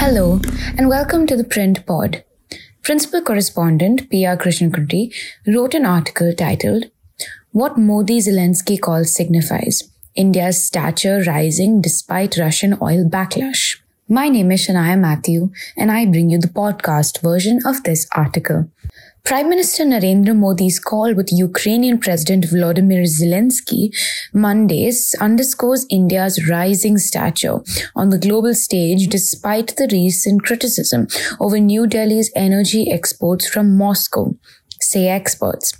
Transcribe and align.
Hello, 0.00 0.40
and 0.76 0.88
welcome 0.88 1.26
to 1.26 1.36
the 1.36 1.42
Print 1.42 1.84
Pod. 1.84 2.22
Principal 2.84 3.20
correspondent 3.20 4.08
P.R. 4.08 4.36
Krishnakruti 4.36 5.12
wrote 5.44 5.74
an 5.74 5.84
article 5.84 6.32
titled 6.32 6.84
What 7.50 7.76
Modi 7.76 8.20
Zelensky 8.20 8.80
Calls 8.80 9.12
Signifies 9.12 9.90
India's 10.14 10.64
Stature 10.64 11.24
Rising 11.26 11.80
Despite 11.80 12.38
Russian 12.38 12.78
Oil 12.80 13.06
Backlash. 13.10 13.78
My 14.08 14.28
name 14.28 14.52
is 14.52 14.68
Shania 14.68 14.96
Matthew, 14.96 15.50
and 15.76 15.90
I 15.90 16.06
bring 16.06 16.30
you 16.30 16.38
the 16.38 16.46
podcast 16.46 17.20
version 17.20 17.58
of 17.66 17.82
this 17.82 18.06
article. 18.14 18.70
Prime 19.28 19.50
Minister 19.50 19.84
Narendra 19.84 20.34
Modi's 20.34 20.78
call 20.78 21.12
with 21.12 21.30
Ukrainian 21.30 21.98
President 21.98 22.46
Volodymyr 22.46 23.02
Zelensky 23.06 23.90
Mondays 24.32 25.14
underscores 25.20 25.84
India's 25.90 26.48
rising 26.48 26.96
stature 26.96 27.58
on 27.94 28.08
the 28.08 28.16
global 28.16 28.54
stage 28.54 29.06
despite 29.08 29.76
the 29.76 29.86
recent 29.92 30.44
criticism 30.44 31.06
over 31.40 31.60
New 31.60 31.86
Delhi's 31.86 32.32
energy 32.34 32.90
exports 32.90 33.46
from 33.46 33.76
Moscow, 33.76 34.34
say 34.80 35.08
experts. 35.08 35.72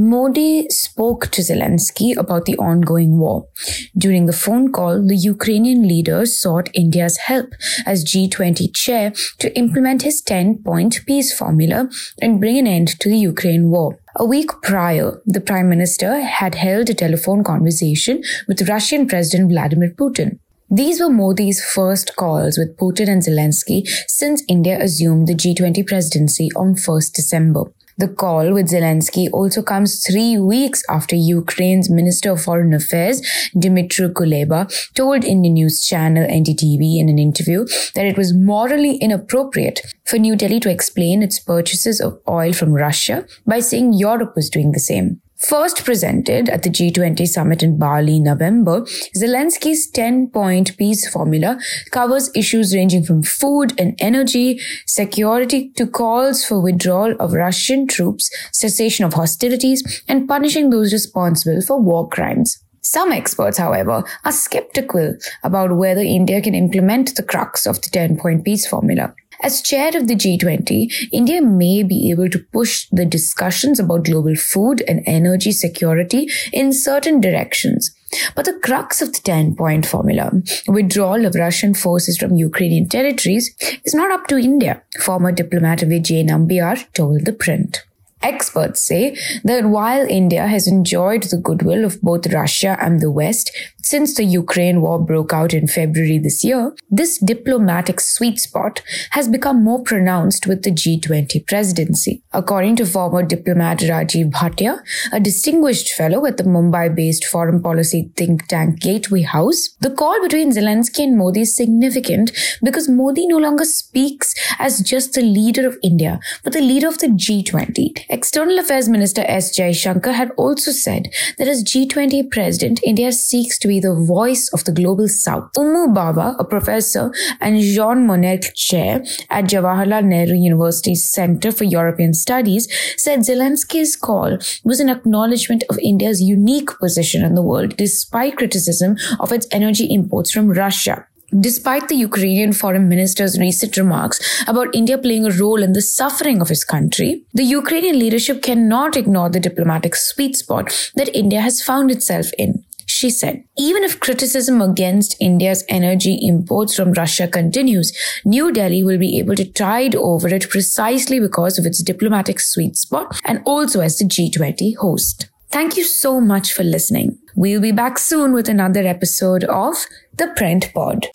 Modi 0.00 0.68
spoke 0.70 1.26
to 1.32 1.42
Zelensky 1.42 2.16
about 2.16 2.44
the 2.44 2.56
ongoing 2.58 3.18
war. 3.18 3.48
During 3.96 4.26
the 4.26 4.32
phone 4.32 4.70
call, 4.70 5.04
the 5.04 5.16
Ukrainian 5.16 5.88
leader 5.88 6.24
sought 6.24 6.70
India's 6.72 7.16
help 7.16 7.52
as 7.84 8.04
G20 8.04 8.72
chair 8.76 9.12
to 9.40 9.52
implement 9.58 10.02
his 10.02 10.22
10 10.22 10.62
point 10.62 11.00
peace 11.04 11.36
formula 11.36 11.88
and 12.22 12.38
bring 12.38 12.58
an 12.58 12.68
end 12.68 13.00
to 13.00 13.08
the 13.08 13.18
Ukraine 13.18 13.70
war. 13.70 13.98
A 14.14 14.24
week 14.24 14.50
prior, 14.62 15.20
the 15.26 15.40
Prime 15.40 15.68
Minister 15.68 16.20
had 16.20 16.54
held 16.54 16.88
a 16.90 16.94
telephone 16.94 17.42
conversation 17.42 18.22
with 18.46 18.68
Russian 18.68 19.08
President 19.08 19.50
Vladimir 19.50 19.92
Putin. 19.98 20.38
These 20.70 21.00
were 21.00 21.10
Modi's 21.10 21.64
first 21.64 22.14
calls 22.14 22.56
with 22.56 22.76
Putin 22.76 23.08
and 23.08 23.22
Zelensky 23.22 23.88
since 24.06 24.44
India 24.48 24.78
assumed 24.80 25.26
the 25.26 25.34
G20 25.34 25.84
presidency 25.86 26.50
on 26.54 26.74
1st 26.74 27.12
December. 27.14 27.64
The 27.98 28.06
call 28.06 28.52
with 28.54 28.70
Zelensky 28.70 29.28
also 29.32 29.60
comes 29.60 30.06
three 30.06 30.38
weeks 30.38 30.84
after 30.88 31.16
Ukraine's 31.16 31.90
Minister 31.90 32.30
of 32.30 32.40
Foreign 32.40 32.72
Affairs, 32.72 33.20
Dmitry 33.58 34.10
Kuleba, 34.10 34.70
told 34.94 35.24
Indian 35.24 35.54
news 35.54 35.84
channel 35.84 36.24
NDTV 36.24 37.00
in 37.00 37.08
an 37.08 37.18
interview 37.18 37.66
that 37.96 38.06
it 38.06 38.16
was 38.16 38.32
morally 38.32 38.98
inappropriate 38.98 39.80
for 40.06 40.16
New 40.16 40.36
Delhi 40.36 40.60
to 40.60 40.70
explain 40.70 41.24
its 41.24 41.40
purchases 41.40 42.00
of 42.00 42.20
oil 42.28 42.52
from 42.52 42.72
Russia 42.72 43.26
by 43.44 43.58
saying 43.58 43.94
Europe 43.94 44.34
was 44.36 44.48
doing 44.48 44.70
the 44.70 44.78
same. 44.78 45.20
First 45.40 45.84
presented 45.84 46.48
at 46.48 46.64
the 46.64 46.68
G20 46.68 47.24
summit 47.28 47.62
in 47.62 47.78
Bali 47.78 48.16
in 48.16 48.24
November, 48.24 48.80
Zelensky's 49.16 49.88
10 49.88 50.30
point 50.30 50.76
peace 50.76 51.08
formula 51.08 51.60
covers 51.92 52.28
issues 52.34 52.74
ranging 52.74 53.04
from 53.04 53.22
food 53.22 53.72
and 53.78 53.94
energy, 54.00 54.58
security 54.86 55.70
to 55.76 55.86
calls 55.86 56.44
for 56.44 56.60
withdrawal 56.60 57.14
of 57.20 57.34
Russian 57.34 57.86
troops, 57.86 58.28
cessation 58.52 59.04
of 59.04 59.14
hostilities, 59.14 60.02
and 60.08 60.26
punishing 60.26 60.70
those 60.70 60.92
responsible 60.92 61.62
for 61.62 61.80
war 61.80 62.08
crimes. 62.08 62.58
Some 62.82 63.12
experts, 63.12 63.58
however, 63.58 64.02
are 64.24 64.32
skeptical 64.32 65.14
about 65.44 65.76
whether 65.76 66.00
India 66.00 66.40
can 66.40 66.54
implement 66.54 67.14
the 67.14 67.22
crux 67.22 67.64
of 67.64 67.80
the 67.80 67.90
10 67.90 68.18
point 68.18 68.44
peace 68.44 68.66
formula. 68.66 69.14
As 69.40 69.62
chair 69.62 69.96
of 69.96 70.08
the 70.08 70.16
G20, 70.16 71.10
India 71.12 71.40
may 71.40 71.84
be 71.84 72.10
able 72.10 72.28
to 72.28 72.40
push 72.40 72.88
the 72.90 73.04
discussions 73.04 73.78
about 73.78 74.04
global 74.04 74.34
food 74.34 74.82
and 74.88 75.02
energy 75.06 75.52
security 75.52 76.28
in 76.52 76.72
certain 76.72 77.20
directions. 77.20 77.94
But 78.34 78.46
the 78.46 78.58
crux 78.64 79.00
of 79.00 79.12
the 79.12 79.20
10 79.20 79.54
point 79.54 79.86
formula, 79.86 80.32
withdrawal 80.66 81.24
of 81.24 81.34
Russian 81.34 81.74
forces 81.74 82.18
from 82.18 82.34
Ukrainian 82.34 82.88
territories, 82.88 83.54
is 83.84 83.94
not 83.94 84.10
up 84.10 84.26
to 84.28 84.38
India, 84.38 84.82
former 85.00 85.30
diplomat 85.30 85.80
Vijay 85.80 86.24
Nambiar 86.24 86.92
told 86.94 87.24
the 87.24 87.32
print. 87.32 87.84
Experts 88.20 88.84
say 88.84 89.16
that 89.44 89.66
while 89.66 90.04
India 90.04 90.48
has 90.48 90.66
enjoyed 90.66 91.22
the 91.24 91.36
goodwill 91.36 91.84
of 91.84 92.00
both 92.02 92.32
Russia 92.32 92.76
and 92.80 93.00
the 93.00 93.12
West 93.12 93.56
since 93.88 94.14
the 94.14 94.24
Ukraine 94.24 94.82
war 94.82 94.98
broke 95.10 95.32
out 95.32 95.54
in 95.54 95.66
February 95.66 96.18
this 96.18 96.44
year, 96.44 96.74
this 96.90 97.18
diplomatic 97.18 98.00
sweet 98.00 98.38
spot 98.38 98.82
has 99.12 99.28
become 99.28 99.64
more 99.64 99.82
pronounced 99.82 100.46
with 100.46 100.62
the 100.62 100.70
G20 100.70 101.46
presidency. 101.46 102.22
According 102.34 102.76
to 102.76 102.84
former 102.84 103.22
diplomat 103.22 103.78
Rajiv 103.78 104.30
Bhatia, 104.32 104.80
a 105.10 105.20
distinguished 105.20 105.88
fellow 105.94 106.26
at 106.26 106.36
the 106.36 106.44
Mumbai 106.56 106.94
based 106.94 107.24
foreign 107.24 107.62
policy 107.62 108.10
think 108.14 108.46
tank 108.48 108.78
Gateway 108.80 109.22
House, 109.22 109.70
the 109.80 109.90
call 109.90 110.20
between 110.20 110.52
Zelensky 110.52 111.04
and 111.04 111.16
Modi 111.16 111.40
is 111.46 111.56
significant 111.56 112.30
because 112.62 112.90
Modi 112.90 113.26
no 113.26 113.38
longer 113.38 113.64
speaks 113.64 114.34
as 114.58 114.80
just 114.80 115.14
the 115.14 115.22
leader 115.22 115.66
of 115.66 115.78
India, 115.82 116.20
but 116.44 116.52
the 116.52 116.60
leader 116.60 116.88
of 116.88 116.98
the 116.98 117.06
G20. 117.06 118.04
External 118.10 118.58
Affairs 118.58 118.90
Minister 118.90 119.24
S. 119.26 119.58
Jaishankar 119.58 120.12
had 120.12 120.30
also 120.36 120.72
said 120.72 121.08
that 121.38 121.48
as 121.48 121.64
G20 121.64 122.30
president, 122.30 122.80
India 122.84 123.12
seeks 123.12 123.58
to 123.60 123.77
the 123.80 123.94
voice 123.94 124.48
of 124.52 124.64
the 124.64 124.72
global 124.72 125.08
south. 125.08 125.50
Ummu 125.56 125.94
Bava, 125.94 126.36
a 126.38 126.44
professor 126.44 127.12
and 127.40 127.60
Jean 127.60 128.06
Monnet 128.06 128.54
chair 128.54 129.04
at 129.30 129.44
Jawaharlal 129.44 130.04
Nehru 130.04 130.34
University's 130.34 131.10
Center 131.10 131.52
for 131.52 131.64
European 131.64 132.14
Studies, 132.14 132.68
said 132.96 133.20
Zelensky's 133.20 133.96
call 133.96 134.38
was 134.64 134.80
an 134.80 134.88
acknowledgement 134.88 135.64
of 135.70 135.78
India's 135.78 136.20
unique 136.22 136.70
position 136.78 137.24
in 137.24 137.34
the 137.34 137.42
world 137.42 137.76
despite 137.76 138.36
criticism 138.36 138.96
of 139.20 139.32
its 139.32 139.46
energy 139.50 139.86
imports 139.92 140.30
from 140.30 140.50
Russia. 140.50 141.06
Despite 141.38 141.88
the 141.88 141.94
Ukrainian 141.94 142.54
foreign 142.54 142.88
minister's 142.88 143.38
recent 143.38 143.76
remarks 143.76 144.18
about 144.48 144.74
India 144.74 144.96
playing 144.96 145.26
a 145.26 145.30
role 145.30 145.62
in 145.62 145.74
the 145.74 145.82
suffering 145.82 146.40
of 146.40 146.48
his 146.48 146.64
country, 146.64 147.22
the 147.34 147.44
Ukrainian 147.44 147.98
leadership 147.98 148.42
cannot 148.42 148.96
ignore 148.96 149.28
the 149.28 149.38
diplomatic 149.38 149.94
sweet 149.94 150.36
spot 150.36 150.90
that 150.94 151.14
India 151.14 151.42
has 151.42 151.60
found 151.60 151.90
itself 151.90 152.30
in. 152.38 152.64
She 152.98 153.10
said, 153.10 153.44
even 153.56 153.84
if 153.84 154.00
criticism 154.00 154.60
against 154.60 155.14
India's 155.20 155.62
energy 155.68 156.18
imports 156.20 156.74
from 156.74 156.94
Russia 156.94 157.28
continues, 157.28 157.96
New 158.24 158.50
Delhi 158.50 158.82
will 158.82 158.98
be 158.98 159.20
able 159.20 159.36
to 159.36 159.44
tide 159.44 159.94
over 159.94 160.26
it 160.26 160.50
precisely 160.50 161.20
because 161.20 161.60
of 161.60 161.64
its 161.64 161.80
diplomatic 161.80 162.40
sweet 162.40 162.74
spot 162.74 163.20
and 163.24 163.40
also 163.44 163.82
as 163.82 163.98
the 163.98 164.04
G20 164.04 164.74
host. 164.78 165.28
Thank 165.52 165.76
you 165.76 165.84
so 165.84 166.20
much 166.20 166.52
for 166.52 166.64
listening. 166.64 167.16
We'll 167.36 167.60
be 167.60 167.70
back 167.70 167.98
soon 167.98 168.32
with 168.32 168.48
another 168.48 168.84
episode 168.84 169.44
of 169.44 169.76
The 170.16 170.32
Print 170.36 170.72
Pod. 170.74 171.06